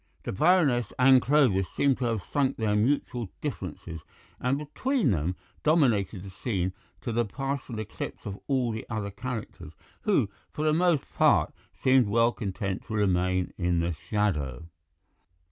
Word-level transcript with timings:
The 0.23 0.31
Baroness 0.31 0.91
and 0.97 1.21
Clovis 1.21 1.67
seemed 1.77 1.99
to 1.99 2.05
have 2.05 2.23
sunk 2.23 2.57
their 2.57 2.75
mutual 2.75 3.29
differences, 3.39 4.01
and 4.39 4.57
between 4.57 5.11
them 5.11 5.35
dominated 5.61 6.23
the 6.23 6.31
scene 6.31 6.73
to 7.01 7.11
the 7.11 7.23
partial 7.23 7.77
eclipse 7.77 8.25
of 8.25 8.39
all 8.47 8.71
the 8.71 8.87
other 8.89 9.11
characters, 9.11 9.73
who, 10.01 10.27
for 10.51 10.65
the 10.65 10.73
most 10.73 11.13
part, 11.13 11.53
seemed 11.83 12.07
well 12.07 12.31
content 12.31 12.85
to 12.87 12.95
remain 12.95 13.53
in 13.59 13.79
the 13.79 13.93
shadow. 13.93 14.65